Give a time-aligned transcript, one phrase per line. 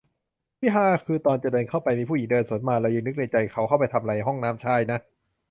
[0.59, 4.99] ที่ฮาคือ ตอนจะเดินเข้าไป มีผู้หญิงเดินสวนมา เรายังนึกในใจ เค้าเข้าไปทำไรห้องน้ำชายนะ